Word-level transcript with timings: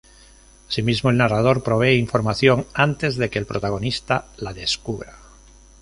Asimismo, 0.67 1.11
el 1.11 1.17
narrador 1.17 1.61
provee 1.61 1.93
información 1.99 2.65
antes 2.73 3.17
de 3.17 3.29
que 3.29 3.37
el 3.37 3.45
protagonista 3.45 4.25
la 4.37 4.51
descubra. 4.51 5.15